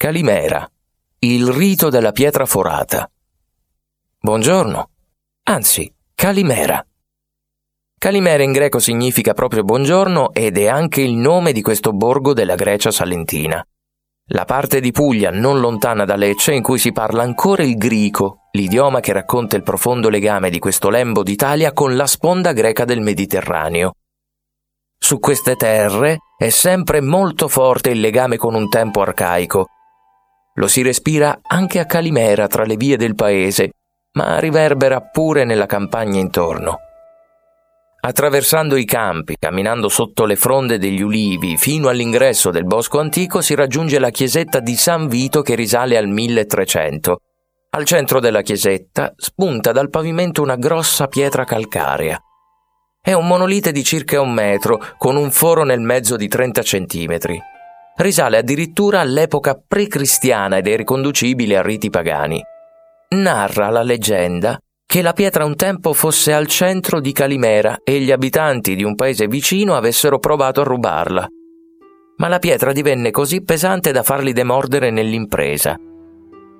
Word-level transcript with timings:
Calimera, 0.00 0.64
il 1.18 1.48
rito 1.48 1.88
della 1.88 2.12
pietra 2.12 2.46
forata. 2.46 3.10
Buongiorno, 4.20 4.90
anzi, 5.42 5.92
Calimera. 6.14 6.86
Calimera 7.98 8.44
in 8.44 8.52
greco 8.52 8.78
significa 8.78 9.34
proprio 9.34 9.64
buongiorno 9.64 10.32
ed 10.34 10.56
è 10.56 10.68
anche 10.68 11.00
il 11.00 11.14
nome 11.14 11.50
di 11.50 11.62
questo 11.62 11.92
borgo 11.92 12.32
della 12.32 12.54
Grecia 12.54 12.92
salentina. 12.92 13.60
La 14.26 14.44
parte 14.44 14.78
di 14.78 14.92
Puglia 14.92 15.32
non 15.32 15.58
lontana 15.58 16.04
da 16.04 16.14
Lecce 16.14 16.54
in 16.54 16.62
cui 16.62 16.78
si 16.78 16.92
parla 16.92 17.24
ancora 17.24 17.64
il 17.64 17.76
grico, 17.76 18.42
l'idioma 18.52 19.00
che 19.00 19.12
racconta 19.12 19.56
il 19.56 19.64
profondo 19.64 20.08
legame 20.08 20.48
di 20.48 20.60
questo 20.60 20.90
lembo 20.90 21.24
d'Italia 21.24 21.72
con 21.72 21.96
la 21.96 22.06
sponda 22.06 22.52
greca 22.52 22.84
del 22.84 23.00
Mediterraneo. 23.00 23.94
Su 24.96 25.18
queste 25.18 25.56
terre 25.56 26.18
è 26.36 26.50
sempre 26.50 27.00
molto 27.00 27.48
forte 27.48 27.90
il 27.90 27.98
legame 27.98 28.36
con 28.36 28.54
un 28.54 28.68
tempo 28.68 29.00
arcaico. 29.00 29.70
Lo 30.58 30.66
si 30.66 30.82
respira 30.82 31.38
anche 31.40 31.78
a 31.78 31.86
Calimera 31.86 32.48
tra 32.48 32.64
le 32.64 32.74
vie 32.74 32.96
del 32.96 33.14
paese, 33.14 33.70
ma 34.14 34.40
riverbera 34.40 35.00
pure 35.00 35.44
nella 35.44 35.66
campagna 35.66 36.18
intorno. 36.18 36.78
Attraversando 38.00 38.74
i 38.74 38.84
campi, 38.84 39.36
camminando 39.38 39.88
sotto 39.88 40.24
le 40.24 40.34
fronde 40.34 40.78
degli 40.78 41.00
ulivi 41.00 41.56
fino 41.56 41.88
all'ingresso 41.88 42.50
del 42.50 42.64
bosco 42.64 42.98
antico 42.98 43.40
si 43.40 43.54
raggiunge 43.54 44.00
la 44.00 44.10
chiesetta 44.10 44.58
di 44.58 44.74
San 44.74 45.06
Vito 45.06 45.42
che 45.42 45.54
risale 45.54 45.96
al 45.96 46.08
1300. 46.08 47.20
Al 47.70 47.84
centro 47.84 48.18
della 48.18 48.42
chiesetta 48.42 49.14
spunta 49.16 49.70
dal 49.70 49.90
pavimento 49.90 50.42
una 50.42 50.56
grossa 50.56 51.06
pietra 51.06 51.44
calcarea. 51.44 52.18
È 53.00 53.12
un 53.12 53.28
monolite 53.28 53.70
di 53.70 53.84
circa 53.84 54.20
un 54.20 54.32
metro, 54.32 54.80
con 54.96 55.14
un 55.14 55.30
foro 55.30 55.62
nel 55.62 55.80
mezzo 55.80 56.16
di 56.16 56.26
30 56.26 56.62
centimetri. 56.62 57.40
Risale 57.98 58.36
addirittura 58.36 59.00
all'epoca 59.00 59.60
pre-cristiana 59.66 60.58
ed 60.58 60.68
è 60.68 60.76
riconducibile 60.76 61.56
a 61.56 61.62
riti 61.62 61.90
pagani. 61.90 62.40
Narra 63.16 63.70
la 63.70 63.82
leggenda 63.82 64.56
che 64.86 65.02
la 65.02 65.12
pietra 65.12 65.44
un 65.44 65.56
tempo 65.56 65.92
fosse 65.92 66.32
al 66.32 66.46
centro 66.46 67.00
di 67.00 67.10
Calimera 67.10 67.78
e 67.82 67.98
gli 67.98 68.12
abitanti 68.12 68.76
di 68.76 68.84
un 68.84 68.94
paese 68.94 69.26
vicino 69.26 69.74
avessero 69.74 70.20
provato 70.20 70.60
a 70.60 70.64
rubarla. 70.64 71.26
Ma 72.18 72.28
la 72.28 72.38
pietra 72.38 72.70
divenne 72.70 73.10
così 73.10 73.42
pesante 73.42 73.90
da 73.90 74.04
farli 74.04 74.32
demordere 74.32 74.90
nell'impresa. 74.90 75.74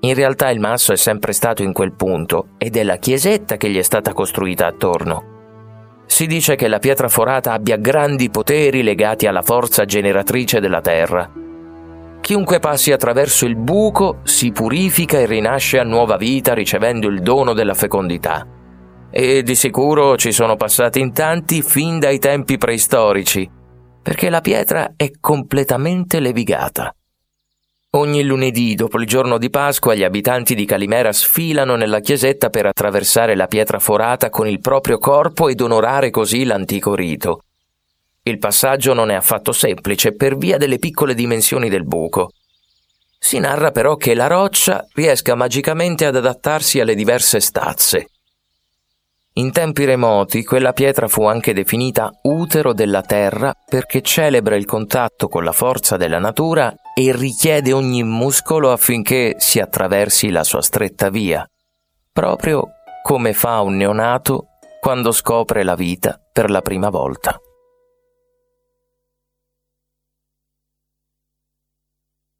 In 0.00 0.14
realtà 0.14 0.48
il 0.48 0.58
masso 0.58 0.92
è 0.92 0.96
sempre 0.96 1.34
stato 1.34 1.62
in 1.62 1.74
quel 1.74 1.94
punto 1.94 2.48
ed 2.56 2.78
è 2.78 2.82
la 2.82 2.96
chiesetta 2.96 3.58
che 3.58 3.68
gli 3.68 3.76
è 3.76 3.82
stata 3.82 4.14
costruita 4.14 4.66
attorno. 4.66 5.35
Si 6.06 6.26
dice 6.26 6.54
che 6.54 6.68
la 6.68 6.78
pietra 6.78 7.08
forata 7.08 7.52
abbia 7.52 7.76
grandi 7.76 8.30
poteri 8.30 8.82
legati 8.82 9.26
alla 9.26 9.42
forza 9.42 9.84
generatrice 9.84 10.60
della 10.60 10.80
terra 10.80 11.44
Chiunque 12.26 12.58
passi 12.58 12.90
attraverso 12.90 13.46
il 13.46 13.54
buco 13.54 14.18
si 14.24 14.50
purifica 14.50 15.16
e 15.16 15.26
rinasce 15.26 15.78
a 15.78 15.84
nuova 15.84 16.16
vita 16.16 16.54
ricevendo 16.54 17.06
il 17.06 17.22
dono 17.22 17.52
della 17.52 17.74
fecondità. 17.74 18.44
E 19.12 19.44
di 19.44 19.54
sicuro 19.54 20.16
ci 20.16 20.32
sono 20.32 20.56
passati 20.56 20.98
in 20.98 21.12
tanti 21.12 21.62
fin 21.62 22.00
dai 22.00 22.18
tempi 22.18 22.58
preistorici, 22.58 23.48
perché 24.02 24.28
la 24.28 24.40
pietra 24.40 24.94
è 24.96 25.12
completamente 25.20 26.18
levigata. 26.18 26.92
Ogni 27.96 28.22
lunedì, 28.24 28.74
dopo 28.74 29.00
il 29.00 29.06
giorno 29.06 29.38
di 29.38 29.48
Pasqua, 29.48 29.94
gli 29.94 30.04
abitanti 30.04 30.54
di 30.54 30.66
Calimera 30.66 31.12
sfilano 31.12 31.76
nella 31.76 32.00
chiesetta 32.00 32.50
per 32.50 32.66
attraversare 32.66 33.34
la 33.34 33.46
pietra 33.46 33.78
forata 33.78 34.28
con 34.28 34.46
il 34.46 34.60
proprio 34.60 34.98
corpo 34.98 35.48
ed 35.48 35.62
onorare 35.62 36.10
così 36.10 36.44
l'antico 36.44 36.94
rito. 36.94 37.44
Il 38.22 38.36
passaggio 38.36 38.92
non 38.92 39.08
è 39.08 39.14
affatto 39.14 39.52
semplice 39.52 40.12
per 40.12 40.36
via 40.36 40.58
delle 40.58 40.78
piccole 40.78 41.14
dimensioni 41.14 41.70
del 41.70 41.84
buco. 41.84 42.32
Si 43.18 43.38
narra 43.38 43.70
però 43.70 43.96
che 43.96 44.12
la 44.12 44.26
roccia 44.26 44.86
riesca 44.92 45.34
magicamente 45.34 46.04
ad 46.04 46.16
adattarsi 46.16 46.80
alle 46.80 46.94
diverse 46.94 47.40
stazze. 47.40 48.10
In 49.34 49.52
tempi 49.52 49.86
remoti 49.86 50.44
quella 50.44 50.74
pietra 50.74 51.08
fu 51.08 51.24
anche 51.24 51.54
definita 51.54 52.10
utero 52.24 52.74
della 52.74 53.00
terra 53.00 53.54
perché 53.66 54.02
celebra 54.02 54.54
il 54.54 54.66
contatto 54.66 55.28
con 55.28 55.44
la 55.44 55.52
forza 55.52 55.96
della 55.96 56.18
natura 56.18 56.74
e 56.98 57.14
richiede 57.14 57.74
ogni 57.74 58.02
muscolo 58.02 58.72
affinché 58.72 59.34
si 59.36 59.60
attraversi 59.60 60.30
la 60.30 60.42
sua 60.42 60.62
stretta 60.62 61.10
via, 61.10 61.46
proprio 62.10 62.68
come 63.02 63.34
fa 63.34 63.60
un 63.60 63.76
neonato 63.76 64.46
quando 64.80 65.12
scopre 65.12 65.62
la 65.62 65.74
vita 65.74 66.18
per 66.32 66.48
la 66.48 66.62
prima 66.62 66.88
volta. 66.88 67.38